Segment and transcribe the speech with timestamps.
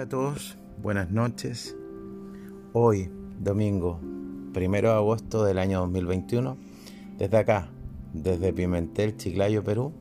[0.00, 1.76] Hola a todos, buenas noches.
[2.72, 4.00] Hoy, domingo,
[4.54, 6.56] primero de agosto del año 2021,
[7.18, 7.68] desde acá,
[8.14, 9.92] desde Pimentel, Chiclayo, Perú,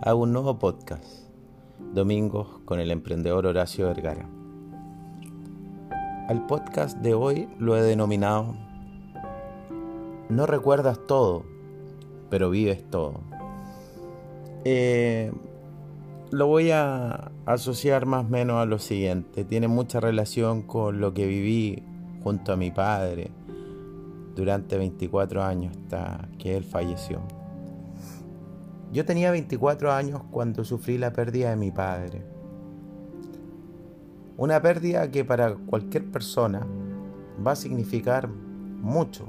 [0.00, 1.26] hago un nuevo podcast,
[1.92, 4.28] Domingos con el emprendedor Horacio Vergara.
[6.28, 8.54] Al podcast de hoy lo he denominado
[10.28, 11.42] No recuerdas todo,
[12.30, 13.22] pero vives todo.
[14.64, 15.32] Eh,
[16.32, 19.44] lo voy a asociar más o menos a lo siguiente.
[19.44, 21.82] Tiene mucha relación con lo que viví
[22.24, 23.30] junto a mi padre
[24.34, 27.20] durante 24 años hasta que él falleció.
[28.92, 32.24] Yo tenía 24 años cuando sufrí la pérdida de mi padre.
[34.38, 36.66] Una pérdida que para cualquier persona
[37.46, 39.28] va a significar mucho.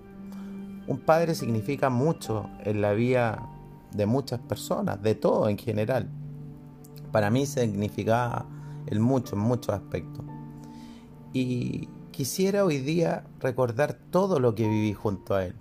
[0.87, 3.45] Un padre significa mucho en la vida
[3.93, 6.09] de muchas personas, de todo en general
[7.13, 8.47] para mí significaba
[8.87, 10.25] el mucho en muchos aspectos.
[11.31, 15.55] Y quisiera hoy día recordar todo lo que viví junto a él.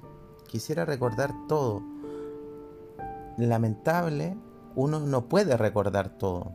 [0.49, 1.83] Quisiera recordar todo.
[3.37, 4.35] Lamentable,
[4.75, 6.53] uno no puede recordar todo.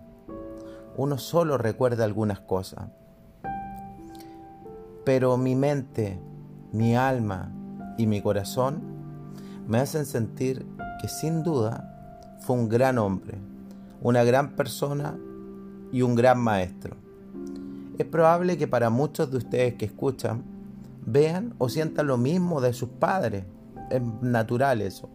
[0.98, 2.90] Uno solo recuerda algunas cosas.
[5.06, 6.20] Pero mi mente,
[6.72, 7.52] mi alma
[8.00, 8.82] y mi corazón
[9.68, 10.66] me hacen sentir
[11.00, 13.38] que sin duda fue un gran hombre,
[14.02, 15.18] una gran persona
[15.92, 16.96] y un gran maestro.
[17.98, 20.44] Es probable que para muchos de ustedes que escuchan
[21.06, 23.46] vean o sientan lo mismo de sus padres.
[23.90, 25.10] Es natural eso.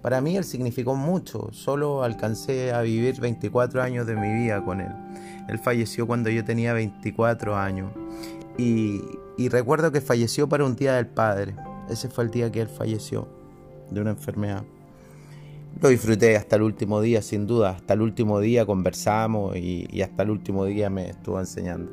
[0.00, 1.50] Para mí él significó mucho.
[1.52, 4.92] Solo alcancé a vivir 24 años de mi vida con él.
[5.48, 7.92] Él falleció cuando yo tenía 24 años.
[8.56, 9.00] Y,
[9.36, 11.54] y recuerdo que falleció para un día del padre.
[11.88, 13.28] Ese fue el día que él falleció
[13.90, 14.64] de una enfermedad.
[15.80, 17.70] Lo disfruté hasta el último día, sin duda.
[17.70, 21.90] Hasta el último día conversamos y, hasta el último día me estuvo enseñando.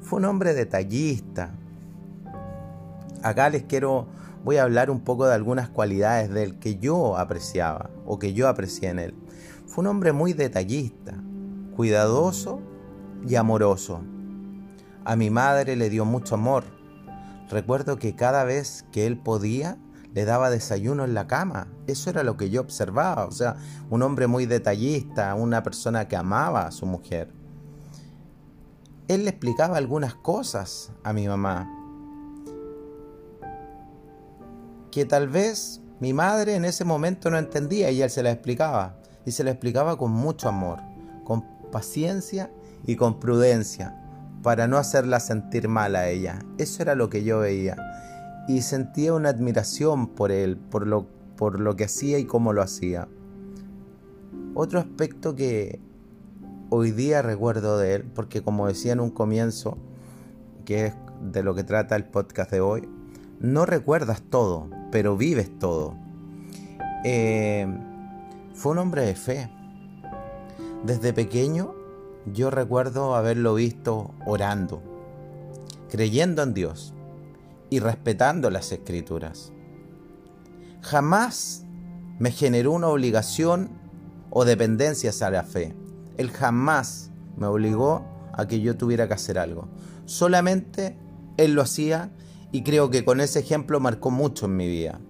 [0.00, 1.52] Fue un hombre detallista.
[3.22, 4.06] Acá les quiero,
[4.44, 8.48] voy a hablar un poco de algunas cualidades del que yo apreciaba o que yo
[8.48, 9.14] aprecié en él.
[9.66, 11.14] Fue un hombre muy detallista,
[11.76, 12.60] cuidadoso
[13.26, 14.02] y amoroso.
[15.04, 16.64] A mi madre le dio mucho amor.
[17.50, 19.76] Recuerdo que cada vez que él podía,
[20.14, 21.68] le daba desayuno en la cama.
[21.86, 23.26] Eso era lo que yo observaba.
[23.26, 23.56] O sea,
[23.90, 27.32] un hombre muy detallista, una persona que amaba a su mujer.
[29.08, 31.68] Él le explicaba algunas cosas a mi mamá.
[34.90, 38.96] Que tal vez mi madre en ese momento no entendía y él se la explicaba.
[39.24, 40.80] Y se la explicaba con mucho amor,
[41.24, 42.50] con paciencia
[42.86, 43.94] y con prudencia,
[44.42, 46.38] para no hacerla sentir mal a ella.
[46.56, 47.76] Eso era lo que yo veía
[48.50, 51.06] y sentía una admiración por él, por lo,
[51.36, 53.06] por lo que hacía y cómo lo hacía.
[54.54, 55.78] Otro aspecto que
[56.68, 59.78] hoy día recuerdo de él, porque como decía en un comienzo,
[60.64, 62.88] que es de lo que trata el podcast de hoy,
[63.38, 65.94] no recuerdas todo, pero vives todo.
[67.04, 67.72] Eh,
[68.54, 69.48] fue un hombre de fe.
[70.84, 71.72] Desde pequeño
[72.32, 74.82] yo recuerdo haberlo visto orando,
[75.88, 76.94] creyendo en Dios
[77.70, 79.52] y respetando las escrituras.
[80.82, 81.64] Jamás
[82.18, 83.70] me generó una obligación
[84.30, 85.74] o dependencia hacia la fe.
[86.16, 89.68] Él jamás me obligó a que yo tuviera que hacer algo.
[90.04, 90.96] Solamente
[91.36, 92.10] Él lo hacía
[92.52, 95.00] y creo que con ese ejemplo marcó mucho en mi vida.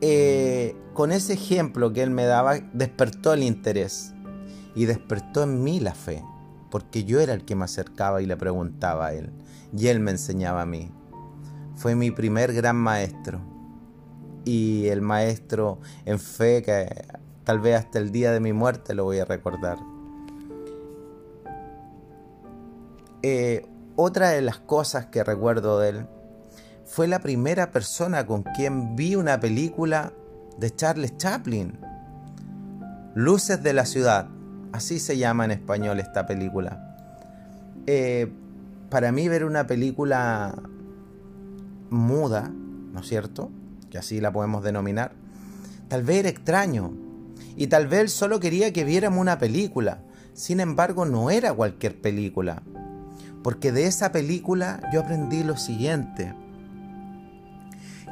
[0.00, 4.14] Eh, con ese ejemplo que Él me daba, despertó el interés
[4.74, 6.22] y despertó en mí la fe,
[6.70, 9.30] porque yo era el que me acercaba y le preguntaba a Él
[9.76, 10.90] y Él me enseñaba a mí.
[11.76, 13.40] Fue mi primer gran maestro
[14.44, 17.06] y el maestro en fe que
[17.44, 19.78] tal vez hasta el día de mi muerte lo voy a recordar.
[23.22, 26.06] Eh, otra de las cosas que recuerdo de él
[26.84, 30.12] fue la primera persona con quien vi una película
[30.56, 31.78] de Charles Chaplin.
[33.14, 34.28] Luces de la ciudad,
[34.72, 36.96] así se llama en español esta película.
[37.86, 38.30] Eh,
[38.90, 40.54] para mí ver una película
[41.90, 42.50] muda,
[42.92, 43.50] ¿no es cierto?
[43.90, 45.12] Que así la podemos denominar,
[45.88, 46.92] tal vez era extraño.
[47.56, 50.02] Y tal vez él solo quería que viéramos una película.
[50.32, 52.62] Sin embargo, no era cualquier película.
[53.42, 56.34] Porque de esa película yo aprendí lo siguiente.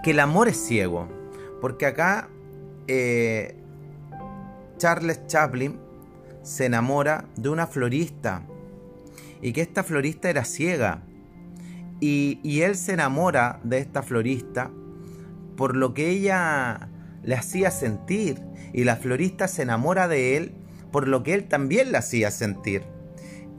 [0.02, 1.08] Que el amor es ciego.
[1.60, 2.28] Porque acá
[2.88, 3.56] eh,
[4.78, 5.78] Charles Chaplin
[6.46, 8.42] se enamora de una florista
[9.42, 11.02] y que esta florista era ciega.
[11.98, 14.70] Y, él se enamora de esta florista
[15.56, 16.88] por lo que ella
[17.24, 18.40] le hacía sentir.
[18.72, 20.52] Y la florista se enamora de él
[20.92, 22.82] por lo que él también le hacía sentir.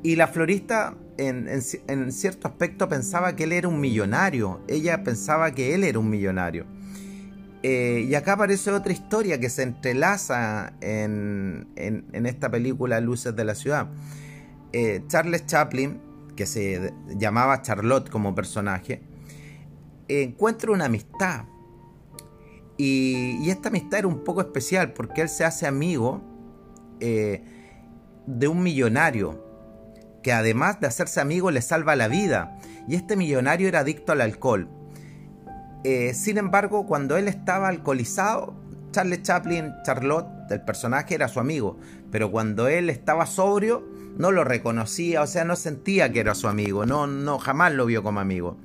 [0.02, 4.62] Y la florista en, cierto aspecto pensaba que él era un millonario.
[4.68, 6.66] Ella pensaba que él era un millonario.
[7.64, 11.68] Eh, y acá aparece otra historia que se entrelaza en,
[12.14, 13.88] esta película Luces de la Ciudad.
[14.74, 16.00] Eh, Charles Chaplin,
[16.36, 19.02] que se llamaba Charlotte como personaje,
[20.08, 21.46] encuentra una amistad.
[22.78, 26.22] Y, esta amistad era un poco especial porque él se hace amigo
[27.00, 27.44] eh,
[28.28, 29.44] de un millonario
[30.22, 32.60] que además de hacerse amigo le salva la vida.
[32.88, 34.70] Y este millonario era adicto al alcohol.
[35.90, 38.54] Eh, sin embargo, cuando él estaba alcoholizado,
[38.92, 41.80] Charles Chaplin, Charlotte, el personaje, era su amigo.
[42.12, 43.88] Pero cuando él estaba sobrio,
[44.18, 47.86] no lo reconocía, o sea, no sentía que era su amigo, no, no, jamás lo
[47.86, 48.58] vio como amigo.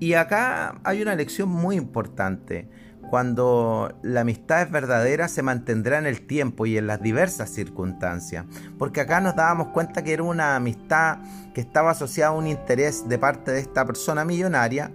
[0.00, 2.70] Y acá hay una lección muy importante.
[3.10, 8.46] Cuando la amistad es verdadera se mantendrá en el tiempo y en las diversas circunstancias.
[8.78, 11.18] Porque acá nos dábamos cuenta que era una amistad
[11.52, 14.92] que estaba asociada a un interés de parte de esta persona millonaria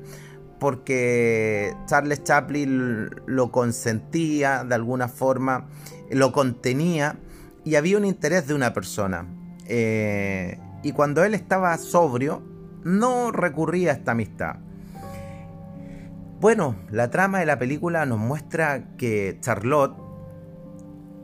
[0.64, 5.68] porque Charles Chaplin lo consentía de alguna forma,
[6.10, 7.18] lo contenía
[7.66, 9.28] y había un interés de una persona.
[9.68, 12.42] Eh, y cuando él estaba sobrio,
[12.86, 14.56] no recurría a esta amistad.
[16.40, 19.98] Bueno, la trama de la película nos muestra que Charlotte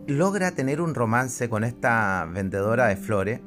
[0.05, 3.39] logra tener un romance con esta vendedora de flores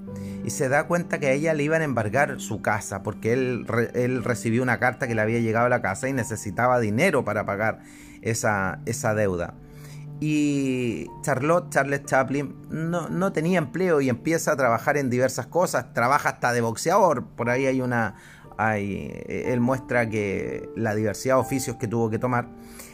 [0.45, 3.67] y se da cuenta que a ella le iban a embargar su casa porque él,
[3.95, 7.47] él recibió una carta que le había llegado a la casa y necesitaba dinero para
[7.47, 7.81] pagar
[8.23, 9.55] esa, esa deuda.
[10.25, 15.93] Y Charlotte, Charles Chaplin, no, no, tenía empleo y empieza a trabajar en diversas cosas.
[15.95, 17.27] Trabaja hasta de boxeador.
[17.27, 18.15] Por ahí hay una,
[18.77, 22.47] él muestra que la diversidad de oficios que tuvo que tomar.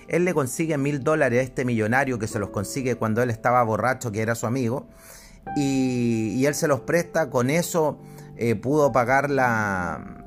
[0.08, 3.62] Él le consigue mil dólares a este millonario que se los consigue cuando él estaba
[3.62, 4.88] borracho, que era su amigo,
[5.56, 7.30] y, él se los presta.
[7.30, 7.98] Con eso
[8.36, 10.18] eh, pudo pagar la,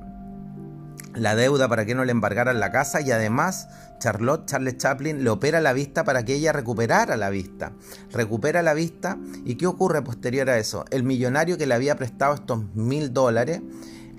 [1.16, 3.68] la deuda para que no le embargaran la casa y además
[4.00, 7.74] Charlotte, Charles Chaplin, le opera la vista para que ella recuperara la vista.
[8.12, 10.86] Recupera la vista y ¿qué ocurre posterior a eso?
[10.90, 13.62] El millonario que le había prestado estos mil dólares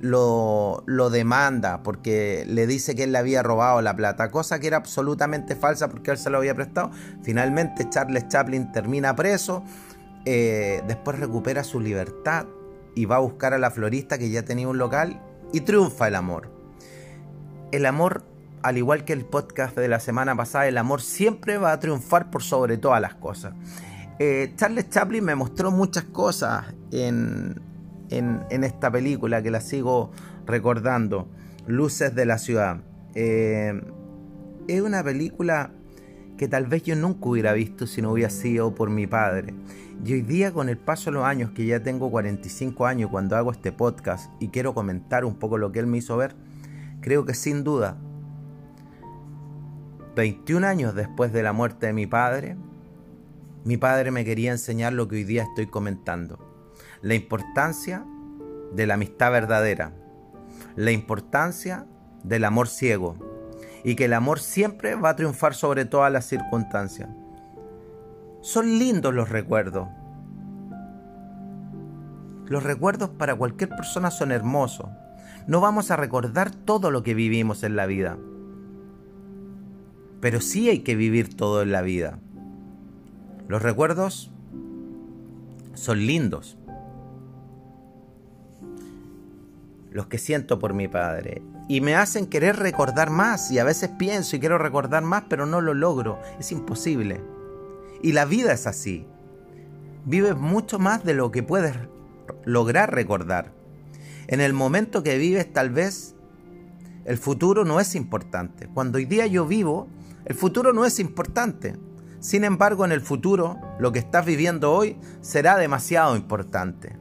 [0.02, 4.76] lo, demanda porque le dice que él le había robado la plata, cosa que era
[4.76, 6.90] absolutamente falsa porque él se lo había prestado.
[7.22, 9.64] Finalmente Charles Chaplin termina preso,
[10.24, 12.46] eh, después recupera su libertad
[12.94, 15.20] y va a buscar a la florista que ya tenía un local
[15.52, 16.50] y triunfa el amor.
[17.72, 18.24] El amor,
[18.62, 22.30] al igual que el podcast de la semana pasada, el amor siempre va a triunfar
[22.30, 23.54] por sobre todas las cosas.
[24.18, 27.60] Eh, Charles Chaplin me mostró muchas cosas en,
[28.10, 30.12] en, esta película que la sigo
[30.46, 31.28] recordando,
[31.66, 32.82] Luces de la Ciudad.
[33.14, 33.80] Eh,
[34.68, 35.72] es una película
[36.36, 39.54] que tal vez yo nunca hubiera visto si no hubiera sido por mi padre.
[40.04, 43.36] Y hoy día con el paso de los años, que ya tengo 45 años cuando
[43.36, 46.34] hago este podcast y quiero comentar un poco lo que él me hizo ver,
[47.00, 47.96] creo que sin duda,
[50.16, 52.56] 21 años después de la muerte de mi padre,
[53.64, 56.38] mi padre me quería enseñar lo que hoy día estoy comentando.
[57.00, 58.04] La importancia
[58.72, 59.92] de la amistad verdadera,
[60.74, 61.86] la importancia
[62.24, 63.31] del amor ciego
[63.84, 67.08] y que el amor siempre va a triunfar sobre todas las circunstancias.
[68.40, 69.88] Son lindos los recuerdos.
[72.46, 74.88] Los recuerdos para cualquier persona son hermosos.
[75.46, 78.18] No vamos a recordar todo lo que vivimos en la vida.
[80.20, 82.18] Pero sí hay que vivir todo en la vida.
[83.48, 84.30] Los recuerdos
[85.74, 86.56] son lindos.
[89.92, 91.42] los que siento por mi padre.
[91.68, 93.50] Y me hacen querer recordar más.
[93.50, 96.18] Y a veces pienso y quiero recordar más, pero no lo logro.
[96.38, 97.20] Es imposible.
[98.02, 99.06] Y la vida es así.
[100.04, 101.74] Vives mucho más de lo que puedes
[102.44, 103.52] lograr recordar.
[104.26, 106.14] En el momento que vives tal vez
[107.04, 108.68] el futuro no es importante.
[108.68, 109.88] Cuando hoy día yo vivo,
[110.24, 111.76] el futuro no es importante.
[112.20, 116.96] Sin embargo, en el futuro, lo que estás viviendo hoy será demasiado importante.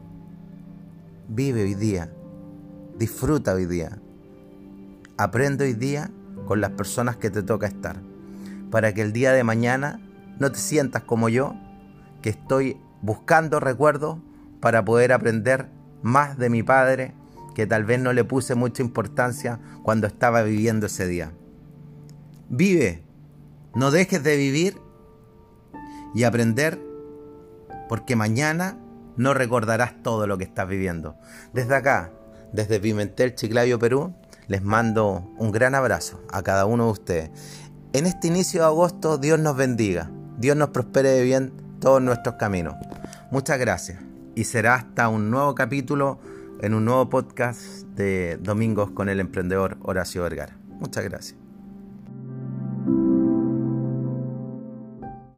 [1.27, 2.11] Vive hoy día
[2.97, 4.00] Disfruta hoy día.
[5.21, 6.09] Aprende hoy día
[6.47, 8.01] con las personas que te toca estar.
[8.71, 10.01] Para que el día de mañana
[10.39, 11.53] no te sientas como yo,
[12.23, 14.17] que estoy buscando recuerdos
[14.61, 15.69] para poder aprender
[16.01, 17.13] más de mi padre,
[17.53, 21.31] que tal vez no le puse mucha importancia cuando estaba viviendo ese día.
[22.49, 23.03] Vive,
[23.75, 24.81] no dejes de vivir
[26.15, 26.81] y aprender,
[27.87, 28.75] porque mañana
[29.17, 31.15] no recordarás todo lo que estás viviendo.
[31.53, 32.11] Desde acá,
[32.53, 34.15] desde Pimentel, Chiclavio, Perú,
[34.47, 37.31] les mando un gran abrazo a cada uno de ustedes.
[37.93, 42.35] En este inicio de agosto, Dios nos bendiga, Dios nos prospere de bien todos nuestros
[42.35, 42.75] caminos.
[43.31, 43.99] Muchas gracias
[44.35, 46.19] y será hasta un nuevo capítulo
[46.61, 47.61] en un nuevo podcast
[47.95, 50.57] de Domingos con el emprendedor Horacio Vergara.
[50.79, 51.40] Muchas gracias.